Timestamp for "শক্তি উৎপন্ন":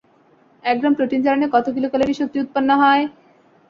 2.19-2.69